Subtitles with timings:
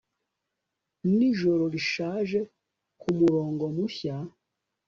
[1.17, 2.39] Nijoro rishaje
[3.01, 4.15] kumurongo mushya